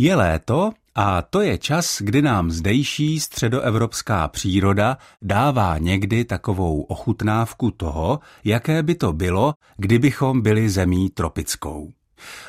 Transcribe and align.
Je 0.00 0.14
léto 0.14 0.70
a 0.94 1.22
to 1.22 1.40
je 1.40 1.58
čas, 1.58 2.02
kdy 2.02 2.22
nám 2.22 2.50
zdejší 2.50 3.20
středoevropská 3.20 4.28
příroda 4.28 4.98
dává 5.22 5.78
někdy 5.78 6.24
takovou 6.24 6.82
ochutnávku 6.82 7.70
toho, 7.70 8.20
jaké 8.44 8.82
by 8.82 8.94
to 8.94 9.12
bylo, 9.12 9.54
kdybychom 9.76 10.40
byli 10.40 10.68
zemí 10.68 11.10
tropickou. 11.10 11.92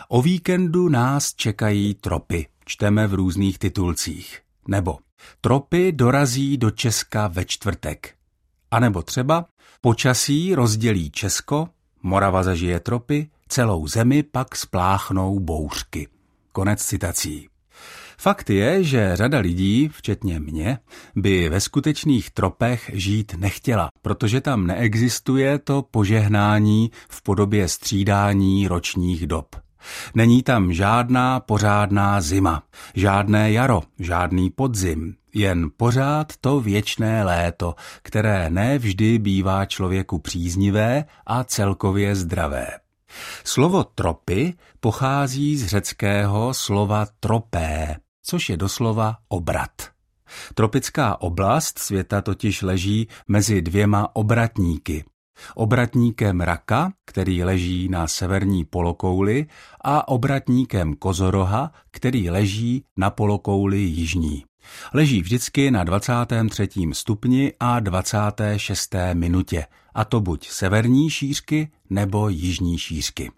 O 0.08 0.22
víkendu 0.22 0.90
nás 0.90 1.34
čekají 1.34 1.94
tropy, 1.94 2.48
čteme 2.66 3.08
v 3.08 3.14
různých 3.14 3.60
titulcích. 3.60 4.40
Nebo 4.68 4.98
tropy 5.42 5.92
dorazí 5.92 6.58
do 6.58 6.72
Česka 6.72 7.28
ve 7.28 7.46
čtvrtek. 7.46 8.14
A 8.72 8.80
nebo 8.80 9.02
třeba 9.02 9.46
počasí 9.82 10.56
rozdělí 10.56 11.12
Česko, 11.12 11.68
Morava 12.04 12.44
zažije 12.44 12.80
tropy, 12.80 13.30
celou 13.48 13.88
zemi 13.88 14.24
pak 14.24 14.56
spláchnou 14.56 15.40
bouřky. 15.40 16.08
Konec 16.60 16.86
citací. 16.86 17.48
Fakt 18.18 18.50
je, 18.50 18.84
že 18.84 19.12
řada 19.14 19.40
lidí, 19.40 19.90
včetně 19.94 20.40
mě, 20.40 20.78
by 21.16 21.50
ve 21.50 21.62
skutečných 21.62 22.32
tropech 22.32 22.92
žít 22.94 23.36
nechtěla, 23.38 23.90
protože 24.02 24.42
tam 24.42 24.68
neexistuje 24.68 25.60
to 25.60 25.82
požehnání 25.82 26.92
v 27.10 27.24
podobě 27.24 27.68
střídání 27.68 28.68
ročních 28.68 29.28
dob. 29.28 29.56
Není 30.16 30.44
tam 30.44 30.74
žádná 30.74 31.40
pořádná 31.40 32.22
zima, 32.22 32.64
žádné 32.96 33.52
jaro, 33.52 33.82
žádný 34.00 34.50
podzim, 34.50 35.16
jen 35.34 35.70
pořád 35.78 36.34
to 36.42 36.60
věčné 36.60 37.24
léto, 37.24 37.76
které 38.02 38.50
ne 38.50 38.78
vždy 38.78 39.20
bývá 39.20 39.66
člověku 39.66 40.20
příznivé 40.20 41.06
a 41.26 41.44
celkově 41.44 42.16
zdravé. 42.16 42.68
Slovo 43.44 43.84
tropy 43.84 44.54
pochází 44.80 45.58
z 45.58 45.66
řeckého 45.66 46.54
slova 46.54 47.08
tropé, 47.20 47.96
což 48.24 48.50
je 48.50 48.58
doslova 48.58 49.18
obrat. 49.28 49.72
Tropická 50.54 51.22
oblast 51.22 51.80
světa 51.80 52.22
totiž 52.22 52.62
leží 52.62 53.08
mezi 53.28 53.62
dvěma 53.62 54.16
obratníky. 54.16 55.06
Obratníkem 55.56 56.42
raka, 56.42 56.92
který 57.06 57.44
leží 57.44 57.90
na 57.90 58.08
severní 58.08 58.66
polokouli, 58.66 59.46
a 59.82 60.08
obratníkem 60.08 60.94
kozoroha, 60.94 61.72
který 61.92 62.30
leží 62.30 62.86
na 62.98 63.10
polokouli 63.10 63.78
jižní. 63.78 64.49
Leží 64.94 65.22
vždycky 65.22 65.72
na 65.72 65.84
23. 65.84 66.70
stupni 66.94 67.54
a 67.60 67.80
26. 67.80 68.96
minutě, 69.14 69.66
a 69.94 70.06
to 70.06 70.22
buď 70.22 70.48
severní 70.50 71.10
šířky 71.10 71.72
nebo 71.90 72.30
jižní 72.30 72.78
šířky. 72.78 73.32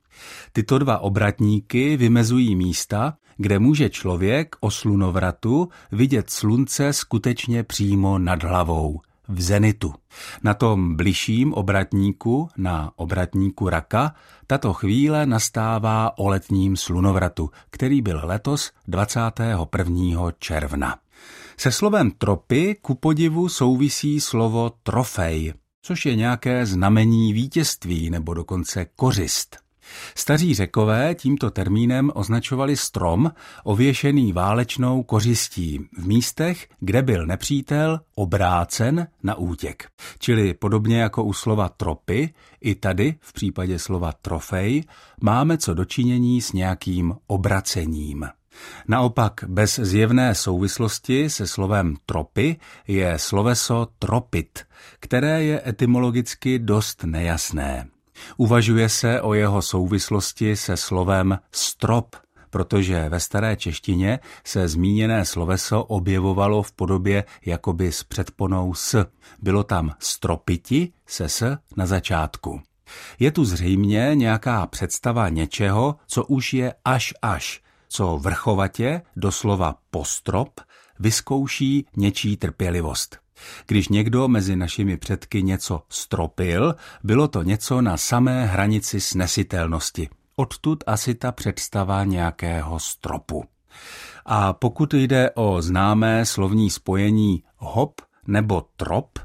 Tyto 0.54 0.80
dva 0.80 0.98
obratníky 0.98 1.98
vymezují 1.98 2.56
místa, 2.56 3.14
kde 3.38 3.60
může 3.60 3.90
člověk 3.90 4.56
o 4.60 4.72
slunovratu 4.72 5.70
vidět 5.92 6.30
slunce 6.30 6.94
skutečně 6.94 7.64
přímo 7.64 8.20
nad 8.20 8.44
hlavou, 8.44 9.02
v 9.28 9.42
zenitu. 9.42 9.94
Na 10.44 10.54
tom 10.54 10.96
bližším 10.96 11.54
obratníku, 11.54 12.50
na 12.58 12.92
obratníku 12.96 13.70
raka, 13.70 14.14
tato 14.48 14.74
chvíle 14.74 15.26
nastává 15.26 16.18
o 16.18 16.28
letním 16.28 16.78
slunovratu, 16.78 17.50
který 17.70 18.02
byl 18.02 18.22
letos 18.24 18.72
21. 18.88 20.32
června. 20.40 20.96
Se 21.62 21.72
slovem 21.72 22.12
tropy 22.12 22.76
ku 22.82 22.96
podivu 22.96 23.50
souvisí 23.50 24.22
slovo 24.22 24.72
trofej, 24.84 25.54
což 25.82 26.06
je 26.06 26.16
nějaké 26.16 26.66
znamení 26.66 27.34
vítězství 27.34 28.10
nebo 28.10 28.34
dokonce 28.34 28.86
kořist. 28.96 29.58
Staří 30.16 30.56
řekové 30.56 31.16
tímto 31.16 31.52
termínem 31.52 32.12
označovali 32.16 32.78
strom 32.78 33.32
ověšený 33.64 34.34
válečnou 34.34 35.04
kořistí 35.04 35.80
v 35.98 36.08
místech, 36.08 36.68
kde 36.80 37.02
byl 37.02 37.26
nepřítel 37.26 38.00
obrácen 38.16 39.08
na 39.24 39.36
útěk. 39.36 39.90
Čili 40.20 40.54
podobně 40.54 41.00
jako 41.00 41.24
u 41.24 41.34
slova 41.34 41.70
tropy, 41.70 42.34
i 42.62 42.76
tady 42.76 43.16
v 43.20 43.34
případě 43.34 43.80
slova 43.80 44.12
trofej 44.12 44.84
máme 45.22 45.58
co 45.58 45.74
dočinění 45.74 46.42
s 46.42 46.54
nějakým 46.54 47.16
obracením. 47.28 48.26
Naopak 48.88 49.44
bez 49.48 49.80
zjevné 49.80 50.36
souvislosti 50.36 51.30
se 51.30 51.48
slovem 51.48 51.96
tropy 52.06 52.60
je 52.88 53.20
sloveso 53.20 53.88
tropit, 54.00 54.60
které 55.00 55.44
je 55.44 55.62
etymologicky 55.70 56.60
dost 56.60 57.04
nejasné. 57.04 57.88
Uvažuje 58.38 58.90
se 58.90 59.22
o 59.22 59.34
jeho 59.34 59.62
souvislosti 59.62 60.56
se 60.56 60.78
slovem 60.78 61.40
strop, 61.52 62.16
protože 62.50 63.10
ve 63.10 63.20
staré 63.20 63.56
češtině 63.56 64.20
se 64.46 64.68
zmíněné 64.68 65.26
sloveso 65.26 65.84
objevovalo 65.84 66.64
v 66.64 66.72
podobě 66.72 67.24
jakoby 67.46 67.92
s 67.92 68.04
předponou 68.04 68.74
s. 68.74 69.06
Bylo 69.42 69.64
tam 69.64 69.96
stropiti 70.00 70.94
se 71.08 71.30
s 71.30 71.58
na 71.78 71.86
začátku. 71.86 72.62
Je 73.20 73.32
tu 73.32 73.46
zřejmě 73.46 74.12
nějaká 74.14 74.68
představa 74.68 75.30
něčeho, 75.30 75.96
co 76.08 76.26
už 76.26 76.54
je 76.54 76.74
až 76.86 77.14
až, 77.22 77.62
co 77.92 78.18
vrchovatě, 78.18 79.02
doslova 79.16 79.76
postrop, 79.92 80.60
vyzkouší 81.00 81.86
něčí 81.98 82.38
trpělivost. 82.38 83.18
Když 83.68 83.90
někdo 83.90 84.28
mezi 84.28 84.56
našimi 84.56 84.98
předky 84.98 85.44
něco 85.44 85.82
stropil, 85.90 86.76
bylo 87.04 87.28
to 87.28 87.44
něco 87.44 87.82
na 87.82 87.98
samé 87.98 88.46
hranici 88.46 89.02
snesitelnosti. 89.02 90.10
Odtud 90.36 90.84
asi 90.88 91.16
ta 91.16 91.32
představa 91.32 92.04
nějakého 92.04 92.80
stropu. 92.80 93.44
A 94.26 94.54
pokud 94.54 94.94
jde 94.94 95.32
o 95.32 95.62
známé 95.62 96.26
slovní 96.26 96.70
spojení 96.70 97.44
hop 97.58 98.02
nebo 98.28 98.66
trop, 98.76 99.20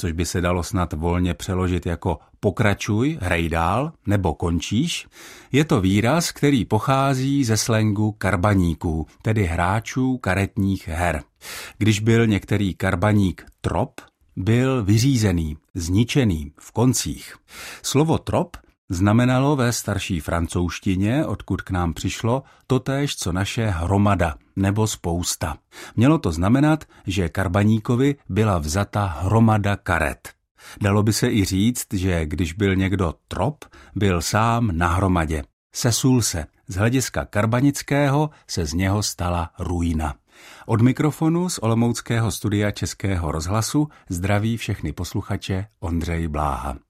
což 0.00 0.12
by 0.12 0.26
se 0.26 0.40
dalo 0.40 0.62
snad 0.62 0.92
volně 0.92 1.34
přeložit 1.34 1.86
jako 1.86 2.18
pokračuj, 2.40 3.18
hrej 3.20 3.48
dál 3.48 3.92
nebo 4.06 4.34
končíš, 4.34 5.06
je 5.52 5.64
to 5.64 5.80
výraz, 5.80 6.32
který 6.32 6.64
pochází 6.64 7.44
ze 7.44 7.56
slengu 7.56 8.12
karbaníků, 8.12 9.06
tedy 9.22 9.44
hráčů 9.44 10.18
karetních 10.18 10.88
her. 10.88 11.22
Když 11.78 12.00
byl 12.00 12.26
některý 12.26 12.74
karbaník 12.74 13.44
trop, 13.60 14.00
byl 14.36 14.84
vyřízený, 14.84 15.56
zničený 15.74 16.52
v 16.60 16.72
koncích. 16.72 17.36
Slovo 17.82 18.18
trop 18.18 18.56
znamenalo 18.90 19.56
ve 19.56 19.72
starší 19.72 20.20
francouzštině, 20.20 21.26
odkud 21.26 21.62
k 21.62 21.70
nám 21.70 21.94
přišlo, 21.94 22.42
totéž 22.66 23.16
co 23.16 23.32
naše 23.32 23.66
hromada 23.66 24.34
nebo 24.56 24.86
spousta. 24.86 25.56
Mělo 25.96 26.18
to 26.18 26.32
znamenat, 26.32 26.84
že 27.06 27.28
Karbaníkovi 27.28 28.16
byla 28.28 28.58
vzata 28.58 29.04
hromada 29.04 29.76
karet. 29.76 30.28
Dalo 30.82 31.02
by 31.02 31.12
se 31.12 31.30
i 31.30 31.44
říct, 31.44 31.86
že 31.92 32.26
když 32.26 32.52
byl 32.52 32.76
někdo 32.76 33.14
trop, 33.28 33.64
byl 33.94 34.22
sám 34.22 34.70
na 34.72 34.88
hromadě. 34.88 35.42
Sesul 35.74 36.22
se. 36.22 36.46
Z 36.68 36.74
hlediska 36.74 37.24
karbanického 37.24 38.30
se 38.46 38.66
z 38.66 38.74
něho 38.74 39.02
stala 39.02 39.50
ruina. 39.58 40.14
Od 40.66 40.80
mikrofonu 40.80 41.48
z 41.48 41.58
Olomouckého 41.58 42.30
studia 42.30 42.70
Českého 42.70 43.32
rozhlasu 43.32 43.88
zdraví 44.08 44.56
všechny 44.56 44.92
posluchače 44.92 45.66
Ondřej 45.80 46.28
Bláha. 46.28 46.89